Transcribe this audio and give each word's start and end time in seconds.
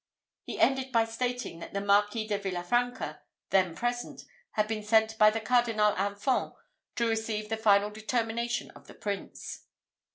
He 0.45 0.59
ended 0.59 0.91
by 0.91 1.05
stating 1.05 1.59
that 1.59 1.75
the 1.75 1.79
Marquis 1.79 2.25
de 2.27 2.39
Villa 2.39 2.63
Franca, 2.63 3.21
then 3.51 3.75
present, 3.75 4.23
had 4.53 4.67
been 4.67 4.81
sent 4.81 5.15
by 5.19 5.29
the 5.29 5.39
Cardinal 5.39 5.93
Infant 5.95 6.55
to 6.95 7.07
receive 7.07 7.49
the 7.49 7.55
final 7.55 7.91
determination 7.91 8.71
of 8.71 8.87
the 8.87 8.95
Prince. 8.95 9.65